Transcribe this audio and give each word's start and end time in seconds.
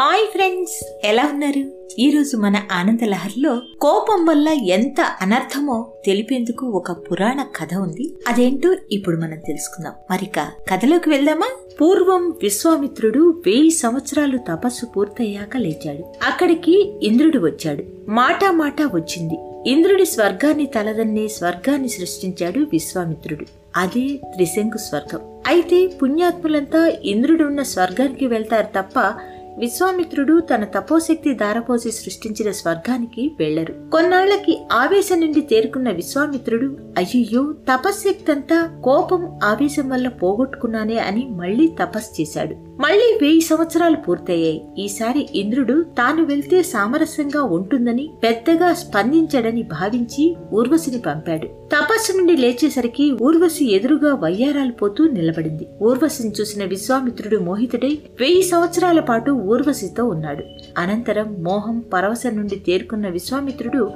Hi 0.00 0.26
friends 0.30 1.00
ఎలా 1.04 1.30
ఉన్నారు? 1.32 1.86
ఈరోజు 1.98 2.36
మన 2.36 2.62
ఆనందలహరిలో 2.72 3.62
కోపం 3.80 4.26
వల్ల 4.26 4.48
ఎంత 4.48 5.00
అనర్థమో 5.00 5.92
తెలిపేందుకు 6.06 6.66
ఒక 6.66 6.92
పురాణ 6.92 7.44
కథ 7.56 7.74
ఉంది. 7.74 8.14
అదేంటో 8.28 8.76
ఇప్పుడు 8.92 9.16
మనం 9.16 9.38
తెలుసుకుందాం. 9.46 9.92
మరిక 10.10 10.38
కథలోకి 10.40 11.10
వెళ్దామా? 11.10 11.50
పూర్వం 11.80 12.30
విశ్వామిత్రుడు 12.42 13.42
వెయ్యి 13.46 13.70
సంవత్సరాలు 13.70 14.38
తపస్సు 14.38 14.86
పూర్తయ్యాక 14.86 15.56
లేచాడు. 15.56 16.04
అక్కడికి 16.26 16.92
ఇంద్రుడు 17.02 17.38
వచ్చాడు. 17.38 17.84
మాటా 18.08 18.50
మాటా 18.50 18.90
వచ్చింది. 18.94 19.34
ఇంద్రుడి 19.70 20.06
స్వర్గాన్ని 20.06 20.66
తలదన్నే 20.66 21.28
స్వర్గాన్ని 21.28 21.88
సృష్టించాడు 21.88 22.60
విశ్వామిత్రుడు. 22.60 23.46
అదే 23.76 24.16
త్రిశంకు 24.16 24.78
స్వర్గం. 24.78 25.20
అయితే 25.46 25.86
పుణ్యాత్ములంతా 25.86 26.92
ఇంద్రుడున్న 27.04 27.62
స్వర్గానికి 27.62 28.26
వెళ్తారు 28.26 28.66
తప్ప 28.66 29.14
విశ్వామిత్రుడు 29.58 30.40
తన 30.40 30.64
తపోశక్తి 30.64 31.34
దారపోసి 31.34 31.90
సృష్టించిన 31.90 32.50
స్వర్గానికి 32.50 33.36
వెళ్ళరు 33.40 33.90
కొన్నాళ్ళకి 33.90 34.58
ఆవేశం 34.72 35.20
నుండి 35.20 35.40
తేరుకున్న 35.40 35.90
విశ్వామిత్రుడు 35.90 36.76
అయ్యయ్యో 36.98 37.54
తపశ్శక్తి 37.68 38.32
అంతా 38.32 38.80
కోపం 38.84 39.40
ఆవేశం 39.42 39.88
వల్ల 39.88 40.08
పోగొట్టుకున్నానే 40.08 40.98
అని 40.98 41.28
మళ్ళీ 41.30 41.68
తపస్సు 41.68 42.20
చేశాడు. 42.20 42.54
మళ్ళీ 42.80 43.18
వెయ్యి 43.22 43.40
సంవత్సరాలు 43.40 43.96
పూర్తయ్యాయి 43.96 44.62
ఈసారి 44.78 45.28
ఇంద్రుడు 45.34 45.82
తాను 45.98 46.24
వెళ్తే 46.24 46.62
సామరస్యంగా 46.62 47.42
ఉంటుందని 47.42 48.10
పెద్దగా 48.22 48.74
స్పందించడని 48.74 49.62
భావించి 49.62 50.36
ఊర్వశిని 50.52 50.98
పంపాడు. 50.98 51.46
తపస్సు 51.46 52.16
నుండి 52.16 52.36
లేచేసరికి 52.36 53.12
ఊర్వశి 53.22 53.72
ఎదురుగా 53.72 54.14
వయ్యారాలు 54.14 54.72
పోతూ 54.72 55.04
నిలబడింది. 55.04 55.66
ఊర్వశిని 55.82 56.32
చూసిన 56.40 56.64
విశ్వామిత్రుడు 56.64 57.36
మోహితుడై 57.38 57.98
వెయ్యి 58.20 58.42
సంవత్సరాల 58.42 59.00
పాటు 59.00 59.30
ఊర్వశితో 59.30 60.04
ఉన్నాడు. 60.04 60.44
అనంతరం 60.78 61.36
మోహం 61.38 61.78
పరవశం 61.78 62.36
నుండి 62.36 62.56
తేరుకున్న 62.56 63.08
విశ్వామిత్రుడు 63.08 63.90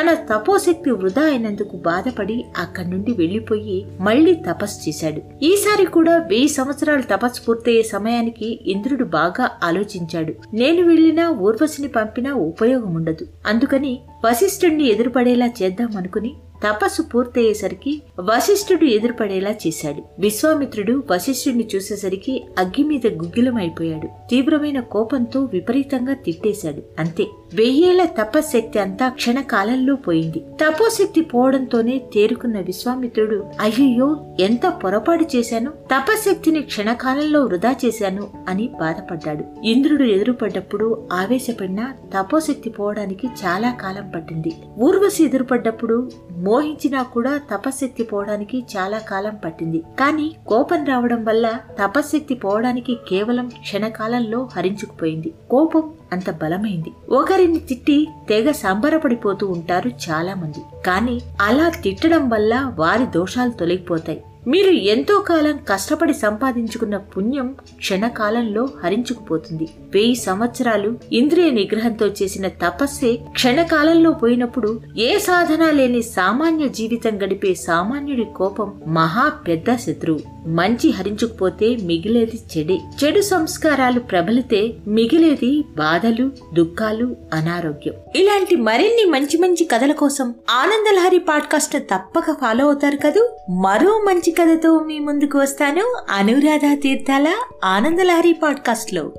తన 0.00 0.14
తపోశక్తి 0.14 0.90
వృధా 0.90 1.22
అయినందుకు 1.22 1.76
బాధపడి 1.76 2.44
అక్కడి 2.58 2.90
నుండి 2.90 3.12
వెళ్ళిపోయి 3.12 3.86
మళ్ళీ 4.00 4.34
తపస్సు 4.34 4.88
చేశాడు. 4.88 5.44
ఈసారి 5.44 5.86
కూడా 5.86 6.18
వెయ్యి 6.18 6.48
సంవత్సరాలు 6.48 7.02
తపస్సు 7.02 7.42
పూర్తయ్యే 7.48 7.82
విషయానికి 8.22 8.48
ఇంద్రుడు 8.72 9.04
బాగా 9.12 9.44
ఆలోచించాడు. 9.62 10.32
నేను 10.54 10.80
వెళ్ళినా 10.86 11.24
ఊర్వశిని 11.46 11.88
పంపినా 11.88 12.30
ఉపయోగం 12.50 12.90
ఉండదు 12.94 13.24
అందుకని 13.46 13.92
వశిష్ఠుణ్ణి 14.24 14.84
ఎదురుపడేలా 14.92 15.48
చేద్దామనుకుని 15.60 16.30
తపస్సు 16.64 17.02
పూర్తయ్యేసరికి 17.02 18.02
వశిష్ఠుడు 18.20 18.84
ఎదురుపడేలా 18.84 19.50
చేశాడు. 19.50 20.02
విశ్వామిత్రుడు 20.18 21.02
వశిష్ఠుడిని 21.10 21.68
చూసేసరికి 21.74 22.44
అగ్గి 22.58 22.84
మీద 22.84 23.06
గుగ్గిలమైపోయాడు. 23.06 24.08
తీవ్రమైన 24.30 24.80
కోపంతో 24.80 25.40
విపరీతంగా 25.40 26.12
తిట్టేశాడు. 26.14 26.82
అంతే. 26.98 27.26
వెయ్యేళ్ళ 27.54 28.04
తపశ్శక్తి 28.04 28.78
అంతా 28.78 29.08
క్షణకాలంలో 29.08 29.94
పోయింది. 29.94 30.38
తపోశక్తి 30.38 31.20
పోవడంతోనే 31.20 32.02
తేరుకున్న 32.14 32.60
విశ్వామిత్రుడు 32.60 33.44
అయ్యయ్యో 33.60 34.16
ఎంత 34.40 34.66
పొరపాటు 34.66 35.26
చేశాను? 35.36 35.70
తపశ్శక్తిని 35.70 36.62
క్షణకాలంలో 36.62 37.44
వృధా 37.44 37.74
చేశాను 37.84 38.28
అని 38.48 38.70
బాధపడ్డాడు. 38.80 39.66
ఇంద్రుడు 39.66 40.02
ఎదురుపడ్డప్పుడు 40.02 41.08
ఆవేశపడిన 41.12 41.92
తపోశక్తి 42.18 42.70
పోవడానికి 42.70 43.26
చాలా 43.26 43.70
కాలం 43.70 44.10
పట్టింది. 44.14 44.52
ఊర్వశి 44.78 45.24
ఎదురుపడ్డప్పుడు 45.24 46.10
మోహించినా 46.52 47.02
కూడా 47.02 47.40
తపశక్తి 47.50 48.02
పోవడానికి 48.02 48.64
చాలా 48.76 48.98
కాలం 48.98 49.34
పట్టింది. 49.44 49.82
కానీ 50.00 50.26
కోపం 50.48 50.84
రావడం 50.84 51.24
వల్ల 51.24 51.46
తపశక్తి 51.80 52.34
పోవడానికి 52.34 52.94
కేవలం 53.08 53.48
క్షణకాలంలో 53.48 54.48
హరించుకుపోయింది. 54.56 55.34
కోపం 55.50 55.84
అంత 56.12 56.30
బలమైంది. 56.30 56.92
ఒకరిని 57.10 57.58
తిట్టి 57.58 58.08
తెగ 58.28 58.50
సంబరపడిపోతూ 58.50 59.46
ఉంటారు 59.46 59.90
చాలా 60.10 60.34
మంది. 60.34 60.62
కానీ 60.86 61.16
అలా 61.40 61.68
తిట్టడం 61.68 62.28
వల్ల 62.28 62.72
వారి 62.78 63.06
దోషాలు 63.06 63.50
తొలగిపోతాయి. 63.50 64.20
మీరు 64.46 64.70
ఎంతో 64.70 65.18
కాలం 65.18 65.58
కష్టపడి 65.68 66.14
సంపాదించుకున్న 66.14 66.96
పుణ్యం 66.96 67.54
క్షణకాలంలో 67.76 68.68
హరించుకుపోతుంది. 68.84 69.68
వెయ్యి 69.94 70.14
సంవత్సరాలు 70.14 70.98
ఇంద్రియ 71.12 71.50
నిగ్రహంతో 71.50 72.06
చేసిన 72.06 72.48
తపస్సే 72.48 73.18
క్షణకాలంలో 73.30 74.10
పోయినప్పుడు 74.10 74.80
ఏ 74.96 75.18
సాధన 75.18 75.70
లేని 75.70 76.02
సామాన్య 76.02 76.68
జీవితం 76.68 77.22
గడిపే 77.22 77.54
సామాన్యుడి 77.54 78.26
కోపం 78.36 78.80
మహా 78.86 79.28
పెద్ద 79.28 79.74
శత్రువు. 79.74 80.41
మంచి 80.46 80.90
హరించుకుపోతే 80.90 81.76
మిగిలేది 81.76 82.58
చెడే. 82.58 82.78
చెడు 83.04 83.20
సంస్కారాలు 83.20 84.00
ప్రబలితే 84.00 84.74
మిగిలేది 84.86 85.64
బాధలు 85.76 86.32
దుఃఖాలు 86.54 87.16
అనారోగ్యం. 87.32 87.94
ఇలాంటి 88.16 88.56
మరిన్ని 88.56 89.04
మంచి 89.04 89.38
మంచి 89.38 89.64
కథల 89.64 89.92
కోసం 89.92 90.34
ఆనందలహరి 90.50 91.18
పాడ్కాస్ట్ 91.18 91.78
తప్పక 91.78 92.24
ఫాలో 92.40 92.64
అవుతారు 92.64 92.96
కదూ? 92.96 93.36
మరో 93.50 93.98
మంచి 93.98 94.30
కథతో 94.30 94.78
మీ 94.78 94.98
ముందుకు 94.98 95.38
వస్తాను. 95.38 96.04
అనురాధ 96.10 96.78
తీర్థాల 96.82 97.28
ఆనందలహరి 97.64 98.32
పాడ్కాస్ట్లో 98.32 99.12